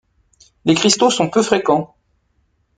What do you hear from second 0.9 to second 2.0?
sont peu fréquents.